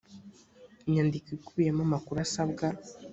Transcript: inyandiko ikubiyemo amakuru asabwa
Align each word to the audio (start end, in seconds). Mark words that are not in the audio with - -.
inyandiko 0.87 1.27
ikubiyemo 1.37 1.81
amakuru 1.87 2.17
asabwa 2.25 2.67